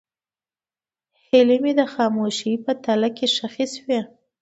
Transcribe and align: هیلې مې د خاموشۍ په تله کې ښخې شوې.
هیلې 1.25 1.57
مې 1.63 1.73
د 1.79 1.81
خاموشۍ 1.93 2.53
په 2.65 2.71
تله 2.83 3.09
کې 3.17 3.27
ښخې 3.35 3.65
شوې. 3.75 3.99